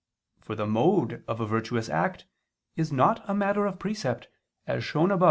For 0.39 0.55
the 0.55 0.65
mode 0.65 1.23
of 1.27 1.39
a 1.39 1.45
virtuous 1.45 1.87
act 1.87 2.25
is 2.75 2.91
not 2.91 3.21
a 3.29 3.35
matter 3.35 3.67
of 3.67 3.77
precept, 3.77 4.29
as 4.65 4.83
shown 4.83 5.11
above 5.11 5.19
(A. 5.19 5.19